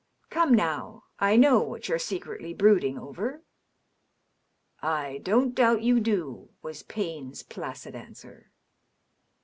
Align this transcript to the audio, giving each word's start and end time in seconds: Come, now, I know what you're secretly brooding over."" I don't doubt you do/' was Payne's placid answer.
Come, 0.31 0.55
now, 0.55 1.03
I 1.19 1.35
know 1.35 1.61
what 1.61 1.87
you're 1.87 1.99
secretly 1.99 2.55
brooding 2.55 2.97
over."" 2.97 3.43
I 5.01 5.19
don't 5.21 5.53
doubt 5.53 5.83
you 5.83 5.99
do/' 5.99 6.49
was 6.63 6.81
Payne's 6.81 7.43
placid 7.43 7.93
answer. 7.93 8.49